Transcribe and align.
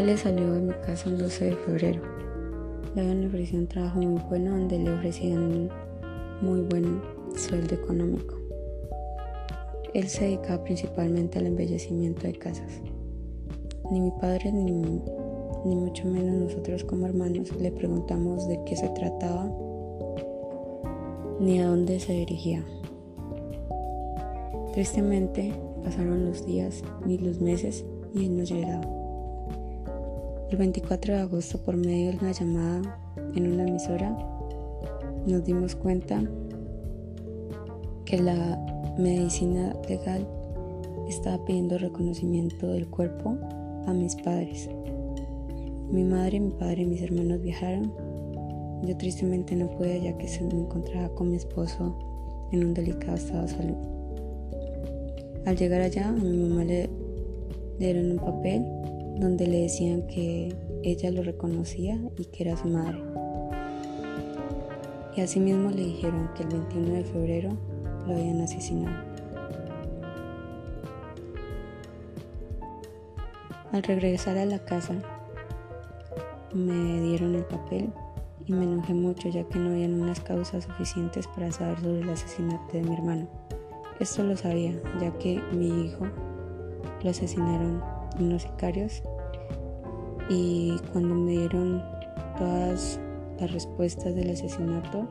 Ale 0.00 0.16
salió 0.16 0.54
de 0.54 0.60
mi 0.62 0.72
casa 0.86 1.10
el 1.10 1.18
12 1.18 1.44
de 1.44 1.56
febrero. 1.56 2.00
Le 2.94 3.02
habían 3.02 3.26
ofrecido 3.26 3.60
un 3.60 3.66
trabajo 3.66 4.00
muy 4.00 4.22
bueno 4.30 4.52
donde 4.52 4.78
le 4.78 4.94
ofrecían 4.94 5.68
muy 6.40 6.62
buen 6.62 7.02
sueldo 7.36 7.74
económico. 7.74 8.34
Él 9.92 10.08
se 10.08 10.24
dedicaba 10.24 10.64
principalmente 10.64 11.38
al 11.38 11.48
embellecimiento 11.48 12.22
de 12.22 12.32
casas. 12.32 12.80
Ni 13.90 14.00
mi 14.00 14.10
padre 14.12 14.50
ni, 14.50 14.72
ni 15.66 15.76
mucho 15.76 16.06
menos 16.06 16.34
nosotros 16.34 16.82
como 16.82 17.04
hermanos 17.04 17.54
le 17.60 17.70
preguntamos 17.70 18.48
de 18.48 18.58
qué 18.64 18.76
se 18.76 18.88
trataba 18.88 19.52
ni 21.40 21.60
a 21.60 21.66
dónde 21.66 22.00
se 22.00 22.14
dirigía. 22.14 22.64
Tristemente 24.72 25.52
pasaron 25.84 26.24
los 26.24 26.46
días 26.46 26.82
y 27.06 27.18
los 27.18 27.38
meses 27.38 27.84
y 28.14 28.24
él 28.24 28.38
no 28.38 28.44
llegaba. 28.44 28.99
El 30.50 30.56
24 30.56 31.14
de 31.14 31.20
agosto, 31.20 31.62
por 31.62 31.76
medio 31.76 32.10
de 32.10 32.18
una 32.18 32.32
llamada 32.32 32.98
en 33.36 33.52
una 33.52 33.68
emisora, 33.68 34.18
nos 35.24 35.44
dimos 35.44 35.76
cuenta 35.76 36.24
que 38.04 38.18
la 38.18 38.58
medicina 38.98 39.72
legal 39.88 40.26
estaba 41.08 41.44
pidiendo 41.44 41.78
reconocimiento 41.78 42.66
del 42.66 42.88
cuerpo 42.88 43.38
a 43.86 43.92
mis 43.92 44.16
padres. 44.16 44.68
Mi 45.88 46.02
madre, 46.02 46.40
mi 46.40 46.50
padre 46.50 46.82
y 46.82 46.86
mis 46.86 47.02
hermanos 47.02 47.40
viajaron. 47.40 47.92
Yo 48.82 48.96
tristemente 48.96 49.54
no 49.54 49.70
pude 49.70 50.00
ya 50.00 50.18
que 50.18 50.26
se 50.26 50.42
me 50.42 50.54
encontraba 50.54 51.10
con 51.10 51.30
mi 51.30 51.36
esposo 51.36 51.96
en 52.50 52.64
un 52.64 52.74
delicado 52.74 53.14
estado 53.14 53.42
de 53.42 53.48
salud. 53.48 53.76
Al 55.46 55.56
llegar 55.56 55.80
allá, 55.80 56.08
a 56.08 56.12
mi 56.12 56.38
mamá 56.38 56.64
le 56.64 56.90
dieron 57.78 58.10
un 58.10 58.18
papel 58.18 58.79
donde 59.20 59.46
le 59.46 59.62
decían 59.62 60.06
que 60.06 60.56
ella 60.82 61.10
lo 61.10 61.22
reconocía 61.22 62.00
y 62.16 62.24
que 62.24 62.44
era 62.44 62.56
su 62.56 62.68
madre. 62.68 62.98
Y 65.14 65.20
asimismo 65.20 65.70
le 65.70 65.84
dijeron 65.84 66.30
que 66.34 66.42
el 66.42 66.48
21 66.48 66.94
de 66.94 67.04
febrero 67.04 67.50
lo 68.06 68.14
habían 68.14 68.40
asesinado. 68.40 68.96
Al 73.72 73.82
regresar 73.82 74.38
a 74.38 74.46
la 74.46 74.58
casa, 74.58 74.94
me 76.54 77.02
dieron 77.02 77.34
el 77.34 77.44
papel 77.44 77.92
y 78.46 78.52
me 78.52 78.64
enojé 78.64 78.94
mucho 78.94 79.28
ya 79.28 79.44
que 79.44 79.58
no 79.58 79.70
habían 79.70 80.00
unas 80.00 80.20
causas 80.20 80.64
suficientes 80.64 81.26
para 81.28 81.52
saber 81.52 81.78
sobre 81.80 82.00
el 82.00 82.10
asesinato 82.10 82.72
de 82.72 82.82
mi 82.82 82.94
hermano. 82.94 83.28
Esto 84.00 84.24
lo 84.24 84.36
sabía, 84.36 84.74
ya 84.98 85.12
que 85.18 85.40
mi 85.52 85.84
hijo 85.84 86.06
lo 87.02 87.10
asesinaron 87.10 87.82
unos 88.18 88.42
sicarios 88.42 89.02
y 90.30 90.78
cuando 90.92 91.16
me 91.16 91.32
dieron 91.32 91.82
todas 92.38 93.00
las 93.40 93.52
respuestas 93.52 94.14
del 94.14 94.30
asesinato 94.30 95.08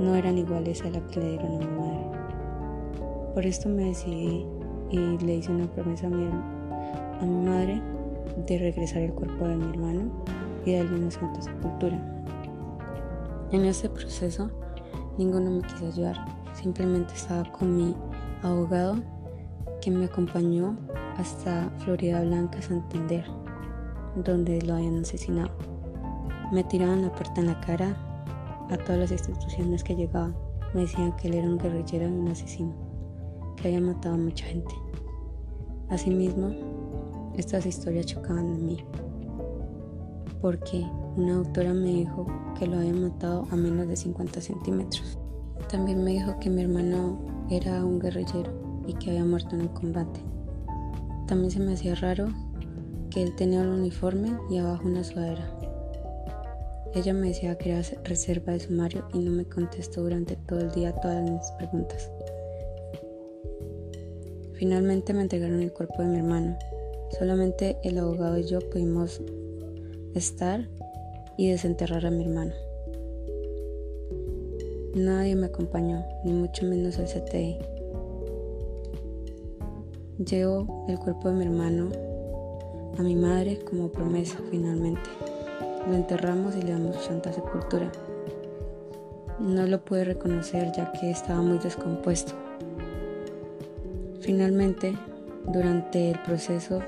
no 0.00 0.14
eran 0.14 0.38
iguales 0.38 0.80
a 0.82 0.90
la 0.90 1.06
que 1.08 1.20
le 1.20 1.28
dieron 1.32 1.54
a 1.54 1.58
mi 1.58 1.66
madre. 1.66 2.06
Por 3.34 3.44
esto 3.44 3.68
me 3.68 3.84
decidí 3.84 4.46
y 4.90 4.98
le 5.18 5.36
hice 5.36 5.52
una 5.52 5.66
promesa 5.66 6.06
a 6.06 6.10
mi, 6.10 6.24
a 6.24 7.24
mi 7.26 7.46
madre 7.46 7.82
de 8.46 8.58
regresar 8.58 9.02
el 9.02 9.12
cuerpo 9.12 9.46
de 9.46 9.56
mi 9.56 9.70
hermano 9.70 10.10
y 10.64 10.74
darle 10.74 10.96
una 10.96 11.10
santa 11.10 11.42
sepultura. 11.42 11.98
En 13.52 13.66
ese 13.66 13.90
proceso 13.90 14.50
ninguno 15.18 15.50
me 15.50 15.62
quiso 15.62 15.86
ayudar, 15.86 16.16
simplemente 16.54 17.12
estaba 17.12 17.44
con 17.52 17.76
mi 17.76 17.94
abogado 18.42 18.96
que 19.82 19.90
me 19.90 20.06
acompañó 20.06 20.78
hasta 21.18 21.70
Florida 21.80 22.22
Blanca, 22.22 22.62
Santander, 22.62 23.24
donde 24.16 24.60
lo 24.62 24.74
habían 24.74 24.98
asesinado. 24.98 25.50
Me 26.52 26.64
tiraban 26.64 27.02
la 27.02 27.12
puerta 27.12 27.40
en 27.40 27.46
la 27.46 27.60
cara 27.60 27.96
a 28.70 28.76
todas 28.76 28.98
las 28.98 29.12
instituciones 29.12 29.84
que 29.84 29.96
llegaban. 29.96 30.34
Me 30.74 30.82
decían 30.82 31.14
que 31.16 31.28
él 31.28 31.34
era 31.34 31.48
un 31.48 31.58
guerrillero 31.58 32.08
y 32.08 32.12
un 32.12 32.28
asesino, 32.28 32.74
que 33.56 33.68
había 33.68 33.80
matado 33.80 34.14
a 34.14 34.18
mucha 34.18 34.46
gente. 34.46 34.74
Asimismo, 35.88 36.50
estas 37.36 37.66
historias 37.66 38.06
chocaban 38.06 38.46
en 38.46 38.66
mí, 38.66 38.84
porque 40.40 40.86
una 41.16 41.34
doctora 41.34 41.72
me 41.74 41.88
dijo 41.88 42.26
que 42.58 42.66
lo 42.66 42.78
había 42.78 42.92
matado 42.92 43.46
a 43.50 43.56
menos 43.56 43.88
de 43.88 43.96
50 43.96 44.40
centímetros. 44.40 45.18
También 45.68 46.02
me 46.04 46.12
dijo 46.12 46.38
que 46.38 46.50
mi 46.50 46.62
hermano 46.62 47.18
era 47.50 47.84
un 47.84 47.98
guerrillero 47.98 48.52
y 48.86 48.94
que 48.94 49.10
había 49.10 49.24
muerto 49.24 49.54
en 49.56 49.62
el 49.62 49.70
combate. 49.70 50.20
También 51.26 51.50
se 51.50 51.60
me 51.60 51.74
hacía 51.74 51.94
raro 51.96 52.28
que 53.10 53.22
él 53.22 53.34
tenía 53.34 53.60
un 53.60 53.68
uniforme 53.68 54.38
y 54.48 54.58
abajo 54.58 54.86
una 54.86 55.04
sudadera. 55.04 55.46
Ella 56.94 57.14
me 57.14 57.28
decía 57.28 57.56
que 57.56 57.70
era 57.70 57.82
reserva 58.04 58.52
de 58.52 58.60
sumario 58.60 59.06
y 59.12 59.18
no 59.18 59.30
me 59.30 59.44
contestó 59.44 60.02
durante 60.02 60.36
todo 60.36 60.60
el 60.60 60.70
día 60.72 60.92
todas 60.92 61.22
mis 61.22 61.50
preguntas. 61.58 62.10
Finalmente 64.54 65.12
me 65.14 65.22
entregaron 65.22 65.62
el 65.62 65.72
cuerpo 65.72 66.02
de 66.02 66.08
mi 66.08 66.18
hermano. 66.18 66.56
Solamente 67.18 67.78
el 67.82 67.98
abogado 67.98 68.38
y 68.38 68.44
yo 68.44 68.58
pudimos 68.58 69.20
estar 70.14 70.68
y 71.36 71.48
desenterrar 71.48 72.04
a 72.06 72.10
mi 72.10 72.24
hermano. 72.24 72.52
Nadie 74.94 75.36
me 75.36 75.46
acompañó, 75.46 76.04
ni 76.24 76.32
mucho 76.32 76.66
menos 76.66 76.98
el 76.98 77.06
CTI. 77.06 77.58
Llevo 80.18 80.84
el 80.88 80.98
cuerpo 80.98 81.28
de 81.28 81.34
mi 81.36 81.44
hermano 81.44 82.09
a 83.00 83.02
mi 83.02 83.16
madre 83.16 83.58
como 83.58 83.88
promesa 83.88 84.38
finalmente. 84.50 85.08
Lo 85.88 85.94
enterramos 85.94 86.54
y 86.54 86.62
le 86.62 86.72
damos 86.72 87.02
santa 87.02 87.32
sepultura. 87.32 87.90
No 89.38 89.66
lo 89.66 89.82
pude 89.82 90.04
reconocer 90.04 90.70
ya 90.76 90.92
que 90.92 91.10
estaba 91.10 91.40
muy 91.40 91.58
descompuesto. 91.58 92.34
Finalmente, 94.20 94.94
durante 95.46 96.10
el 96.10 96.18
proceso 96.20 96.80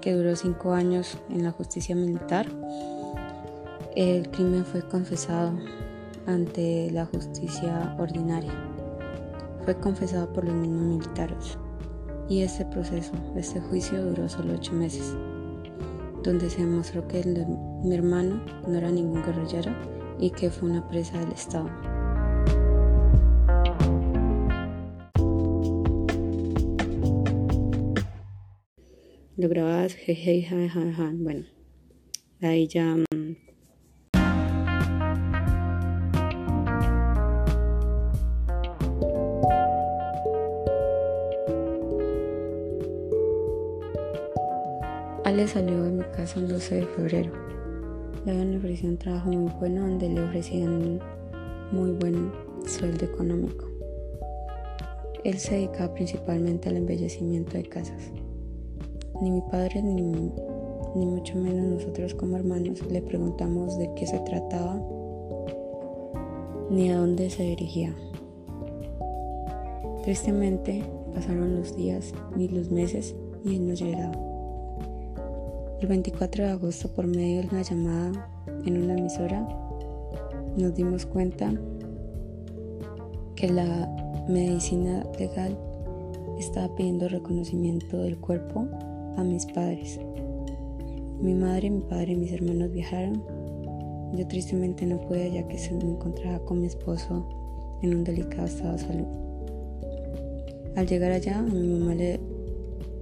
que 0.00 0.14
duró 0.14 0.34
cinco 0.36 0.72
años 0.72 1.18
en 1.28 1.44
la 1.44 1.50
justicia 1.50 1.94
militar, 1.94 2.46
el 3.94 4.30
crimen 4.30 4.64
fue 4.64 4.80
confesado 4.80 5.52
ante 6.26 6.90
la 6.92 7.04
justicia 7.04 7.94
ordinaria. 7.98 8.54
Fue 9.66 9.74
confesado 9.74 10.32
por 10.32 10.44
los 10.44 10.54
mismos 10.54 10.82
militares. 10.82 11.58
Y 12.30 12.42
este 12.42 12.64
proceso, 12.64 13.12
este 13.34 13.58
juicio 13.60 14.04
duró 14.04 14.28
solo 14.28 14.54
ocho 14.54 14.72
meses, 14.72 15.16
donde 16.22 16.48
se 16.48 16.60
demostró 16.60 17.08
que 17.08 17.24
mi 17.82 17.92
hermano 17.92 18.40
no 18.68 18.78
era 18.78 18.88
ningún 18.88 19.20
guerrillero 19.24 19.72
y 20.20 20.30
que 20.30 20.48
fue 20.48 20.70
una 20.70 20.88
presa 20.88 21.18
del 21.18 21.32
Estado. 21.32 21.68
Lo 29.36 29.48
grababas, 29.48 29.94
jeje, 29.94 30.46
Bueno, 31.14 31.46
ahí 32.42 32.68
ya 32.68 32.94
Ale 45.30 45.46
salió 45.46 45.84
de 45.84 45.92
mi 45.92 46.02
casa 46.16 46.40
el 46.40 46.48
12 46.48 46.74
de 46.74 46.86
febrero. 46.86 47.30
Le 48.24 48.32
habían 48.32 48.56
ofrecido 48.56 48.90
un 48.90 48.98
trabajo 48.98 49.30
muy 49.30 49.52
bueno 49.60 49.82
donde 49.82 50.08
le 50.08 50.22
ofrecían 50.24 50.98
muy 51.70 51.92
buen 51.92 52.32
sueldo 52.66 53.04
económico. 53.04 53.64
Él 55.22 55.38
se 55.38 55.54
dedicaba 55.54 55.94
principalmente 55.94 56.68
al 56.68 56.78
embellecimiento 56.78 57.52
de 57.52 57.62
casas. 57.62 58.10
Ni 59.22 59.30
mi 59.30 59.40
padre 59.42 59.80
ni, 59.84 60.02
ni 60.96 61.06
mucho 61.06 61.36
menos 61.36 61.64
nosotros 61.64 62.12
como 62.14 62.36
hermanos 62.36 62.84
le 62.90 63.00
preguntamos 63.00 63.78
de 63.78 63.88
qué 63.94 64.08
se 64.08 64.18
trataba 64.18 64.82
ni 66.70 66.90
a 66.90 66.96
dónde 66.96 67.30
se 67.30 67.44
dirigía. 67.44 67.94
Tristemente 70.02 70.82
pasaron 71.14 71.54
los 71.54 71.76
días 71.76 72.12
y 72.36 72.48
los 72.48 72.72
meses 72.72 73.14
y 73.44 73.54
él 73.54 73.68
no 73.68 73.74
llegaba. 73.74 74.29
El 75.80 75.88
24 75.88 76.44
de 76.44 76.50
agosto, 76.50 76.92
por 76.92 77.06
medio 77.06 77.40
de 77.40 77.48
una 77.48 77.62
llamada 77.62 78.28
en 78.66 78.82
una 78.82 78.98
emisora, 78.98 79.48
nos 80.54 80.74
dimos 80.74 81.06
cuenta 81.06 81.54
que 83.34 83.48
la 83.48 83.88
medicina 84.28 85.06
legal 85.18 85.58
estaba 86.38 86.74
pidiendo 86.76 87.08
reconocimiento 87.08 87.96
del 88.02 88.18
cuerpo 88.18 88.68
a 89.16 89.24
mis 89.24 89.46
padres. 89.46 89.98
Mi 91.18 91.32
madre, 91.32 91.70
mi 91.70 91.80
padre 91.80 92.12
y 92.12 92.16
mis 92.16 92.32
hermanos 92.32 92.70
viajaron. 92.72 93.24
Yo 94.12 94.26
tristemente 94.26 94.84
no 94.84 95.00
pude 95.00 95.32
ya 95.32 95.48
que 95.48 95.56
se 95.56 95.72
me 95.72 95.84
encontraba 95.84 96.40
con 96.40 96.60
mi 96.60 96.66
esposo 96.66 97.26
en 97.80 97.94
un 97.94 98.04
delicado 98.04 98.44
estado 98.46 98.72
de 98.72 98.78
salud. 98.80 99.06
Al 100.76 100.86
llegar 100.86 101.10
allá, 101.10 101.38
a 101.38 101.42
mi 101.42 101.78
mamá 101.78 101.94
le 101.94 102.20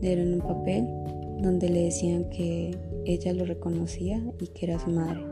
dieron 0.00 0.32
un 0.32 0.40
papel 0.40 1.01
donde 1.38 1.68
le 1.68 1.84
decían 1.84 2.28
que 2.30 2.78
ella 3.04 3.32
lo 3.32 3.44
reconocía 3.44 4.22
y 4.40 4.48
que 4.48 4.66
era 4.66 4.78
su 4.78 4.90
madre. 4.90 5.24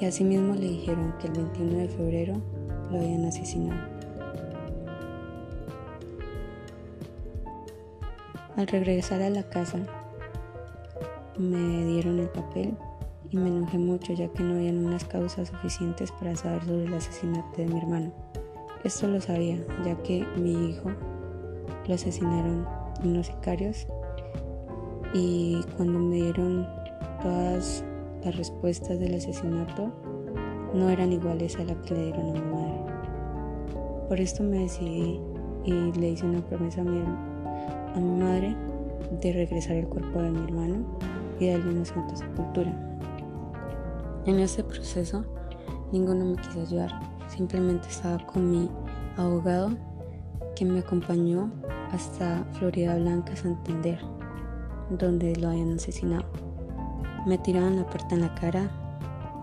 Y 0.00 0.04
asimismo 0.06 0.54
le 0.54 0.68
dijeron 0.68 1.14
que 1.20 1.28
el 1.28 1.34
21 1.34 1.78
de 1.78 1.88
febrero 1.88 2.34
lo 2.90 2.98
habían 2.98 3.24
asesinado. 3.24 3.80
Al 8.56 8.66
regresar 8.66 9.22
a 9.22 9.30
la 9.30 9.42
casa, 9.42 9.78
me 11.38 11.86
dieron 11.86 12.20
el 12.20 12.28
papel 12.28 12.74
y 13.30 13.36
me 13.36 13.48
enojé 13.48 13.78
mucho 13.78 14.12
ya 14.12 14.28
que 14.28 14.42
no 14.42 14.54
habían 14.54 14.84
unas 14.84 15.04
causas 15.04 15.48
suficientes 15.48 16.12
para 16.12 16.36
saber 16.36 16.64
sobre 16.64 16.84
el 16.84 16.94
asesinato 16.94 17.56
de 17.56 17.66
mi 17.66 17.78
hermano. 17.78 18.12
Esto 18.84 19.08
lo 19.08 19.20
sabía 19.20 19.58
ya 19.84 19.96
que 20.02 20.24
mi 20.36 20.70
hijo 20.70 20.90
lo 21.88 21.94
asesinaron 21.94 22.66
unos 23.04 23.26
sicarios 23.26 23.86
y 25.12 25.62
cuando 25.76 25.98
me 25.98 26.16
dieron 26.16 26.66
todas 27.22 27.84
las 28.24 28.36
respuestas 28.36 28.98
del 28.98 29.14
asesinato 29.14 29.92
no 30.74 30.88
eran 30.88 31.12
iguales 31.12 31.56
a 31.56 31.64
la 31.64 31.74
que 31.82 31.94
le 31.94 32.04
dieron 32.06 32.28
a 32.28 32.32
mi 32.32 32.40
madre. 32.40 32.80
Por 34.08 34.20
esto 34.20 34.42
me 34.42 34.60
decidí 34.60 35.20
y 35.64 35.72
le 35.92 36.10
hice 36.10 36.26
una 36.26 36.40
promesa 36.40 36.80
a 36.80 36.84
mi, 36.84 37.00
a 37.00 38.00
mi 38.00 38.22
madre 38.22 38.56
de 39.20 39.32
regresar 39.32 39.76
el 39.76 39.86
cuerpo 39.86 40.20
de 40.20 40.30
mi 40.30 40.44
hermano 40.44 40.84
y 41.38 41.48
darle 41.48 41.70
una 41.70 41.84
santa 41.84 42.16
sepultura. 42.16 42.72
En 44.26 44.38
ese 44.40 44.64
proceso, 44.64 45.24
ninguno 45.92 46.24
me 46.24 46.36
quiso 46.36 46.62
ayudar. 46.62 46.90
Simplemente 47.28 47.88
estaba 47.88 48.18
con 48.26 48.50
mi 48.50 48.68
abogado 49.16 49.70
que 50.56 50.64
me 50.64 50.80
acompañó 50.80 51.50
hasta 51.94 52.44
Florida 52.54 52.96
Blanca, 52.96 53.36
Santander, 53.36 53.98
donde 54.90 55.36
lo 55.36 55.48
habían 55.48 55.72
asesinado. 55.72 56.24
Me 57.24 57.38
tiraban 57.38 57.76
la 57.76 57.86
puerta 57.86 58.16
en 58.16 58.22
la 58.22 58.34
cara 58.34 58.68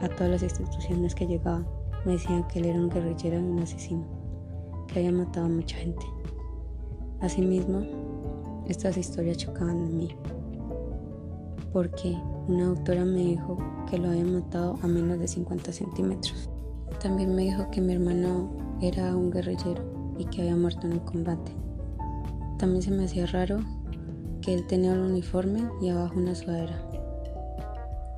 a 0.01 0.09
todas 0.09 0.29
las 0.29 0.43
instituciones 0.43 1.15
que 1.15 1.27
llegaban. 1.27 1.65
Me 2.05 2.13
decían 2.13 2.45
que 2.47 2.59
él 2.59 2.65
era 2.65 2.79
un 2.79 2.89
guerrillero 2.89 3.39
y 3.39 3.43
un 3.43 3.59
asesino, 3.59 4.05
que 4.87 4.99
había 4.99 5.11
matado 5.11 5.45
a 5.45 5.49
mucha 5.49 5.77
gente. 5.77 6.05
Asimismo, 7.21 7.83
estas 8.67 8.97
historias 8.97 9.37
chocaban 9.37 9.77
en 9.77 9.97
mí, 9.97 10.15
porque 11.71 12.17
una 12.47 12.65
doctora 12.65 13.05
me 13.05 13.19
dijo 13.19 13.57
que 13.89 13.97
lo 13.97 14.09
había 14.09 14.25
matado 14.25 14.77
a 14.81 14.87
menos 14.87 15.19
de 15.19 15.27
50 15.27 15.71
centímetros. 15.71 16.49
También 17.01 17.33
me 17.33 17.43
dijo 17.43 17.69
que 17.71 17.79
mi 17.79 17.93
hermano 17.93 18.49
era 18.81 19.15
un 19.15 19.31
guerrillero 19.31 19.83
y 20.17 20.25
que 20.25 20.41
había 20.41 20.55
muerto 20.55 20.87
en 20.87 20.93
el 20.93 21.01
combate. 21.01 21.53
También 22.61 22.83
se 22.83 22.91
me 22.91 23.05
hacía 23.05 23.25
raro 23.25 23.59
que 24.43 24.53
él 24.53 24.67
tenía 24.67 24.91
un 24.91 24.99
uniforme 24.99 25.67
y 25.81 25.89
abajo 25.89 26.13
una 26.19 26.35
sudadera. 26.35 26.79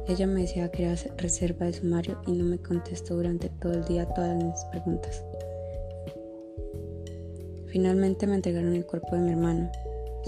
Ella 0.06 0.28
me 0.28 0.42
decía 0.42 0.70
que 0.70 0.84
era 0.84 0.96
reserva 1.16 1.66
de 1.66 1.72
sumario 1.72 2.20
y 2.28 2.34
no 2.34 2.44
me 2.44 2.58
contestó 2.58 3.16
durante 3.16 3.48
todo 3.48 3.72
el 3.72 3.86
día 3.86 4.06
todas 4.06 4.36
mis 4.36 4.62
preguntas. 4.70 5.24
Finalmente 7.68 8.28
me 8.28 8.36
entregaron 8.36 8.76
el 8.76 8.86
cuerpo 8.86 9.16
de 9.16 9.22
mi 9.22 9.32
hermano. 9.32 9.72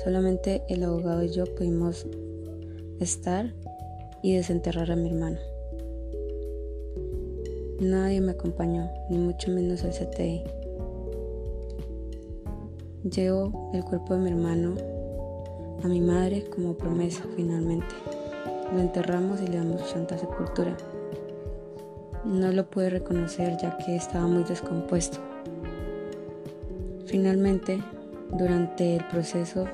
Solamente 0.01 0.63
el 0.69 0.85
abogado 0.85 1.21
y 1.21 1.31
yo 1.31 1.43
pudimos 1.53 2.07
estar 3.01 3.53
y 4.23 4.33
desenterrar 4.33 4.91
a 4.91 4.95
mi 4.95 5.09
hermano. 5.09 5.39
Nadie 7.81 8.21
me 8.21 8.31
acompañó, 8.31 8.89
ni 9.09 9.17
mucho 9.17 9.51
menos 9.51 9.83
el 9.83 9.91
CTI. 9.91 10.64
Llevo 13.11 13.69
el 13.71 13.85
cuerpo 13.85 14.15
de 14.15 14.19
mi 14.19 14.31
hermano 14.31 14.73
a 15.83 15.87
mi 15.87 16.01
madre 16.01 16.43
como 16.49 16.73
promesa 16.73 17.23
finalmente. 17.35 17.93
Lo 18.73 18.79
enterramos 18.79 19.39
y 19.41 19.47
le 19.47 19.57
damos 19.57 19.87
santa 19.91 20.17
sepultura. 20.17 20.75
No 22.23 22.51
lo 22.51 22.67
pude 22.67 22.89
reconocer 22.89 23.57
ya 23.61 23.77
que 23.77 23.95
estaba 23.95 24.25
muy 24.25 24.43
descompuesto. 24.43 25.19
Finalmente, 27.05 27.79
durante 28.31 28.95
el 28.95 29.05
proceso 29.05 29.65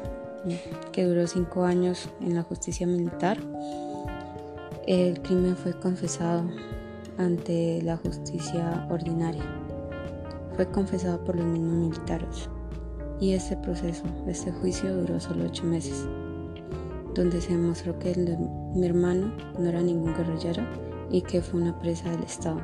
que 0.91 1.05
duró 1.05 1.25
cinco 1.25 1.63
años 1.63 2.09
en 2.19 2.35
la 2.35 2.43
justicia 2.43 2.85
militar, 2.85 3.37
el 4.87 5.21
crimen 5.21 5.55
fue 5.55 5.71
confesado 5.79 6.43
ante 7.17 7.81
la 7.81 7.95
justicia 7.95 8.85
ordinaria. 8.89 9.45
Fue 10.57 10.69
confesado 10.69 11.23
por 11.23 11.37
los 11.37 11.45
mismos 11.45 11.75
militares. 11.75 12.49
Y 13.21 13.33
ese 13.33 13.55
proceso, 13.55 14.03
este 14.27 14.51
juicio 14.51 14.93
duró 14.95 15.19
solo 15.19 15.45
ocho 15.45 15.63
meses, 15.63 16.07
donde 17.13 17.39
se 17.39 17.51
demostró 17.51 17.97
que 17.99 18.15
mi 18.73 18.85
hermano 18.85 19.31
no 19.59 19.69
era 19.69 19.79
ningún 19.79 20.15
guerrillero 20.15 20.63
y 21.11 21.21
que 21.21 21.39
fue 21.43 21.61
una 21.61 21.77
presa 21.77 22.09
del 22.09 22.23
Estado. 22.23 22.59